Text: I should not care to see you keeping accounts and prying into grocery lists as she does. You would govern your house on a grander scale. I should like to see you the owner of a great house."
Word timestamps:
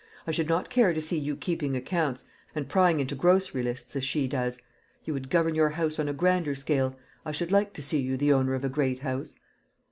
I 0.25 0.31
should 0.31 0.49
not 0.49 0.71
care 0.71 0.93
to 0.93 0.99
see 0.99 1.19
you 1.19 1.35
keeping 1.35 1.75
accounts 1.75 2.23
and 2.55 2.67
prying 2.67 2.99
into 2.99 3.13
grocery 3.13 3.61
lists 3.61 3.95
as 3.95 4.03
she 4.03 4.27
does. 4.27 4.59
You 5.05 5.13
would 5.13 5.29
govern 5.29 5.53
your 5.53 5.69
house 5.69 5.99
on 5.99 6.09
a 6.09 6.11
grander 6.13 6.55
scale. 6.55 6.95
I 7.23 7.31
should 7.31 7.51
like 7.51 7.71
to 7.73 7.83
see 7.83 7.99
you 8.01 8.17
the 8.17 8.33
owner 8.33 8.55
of 8.55 8.63
a 8.63 8.67
great 8.67 9.01
house." 9.01 9.35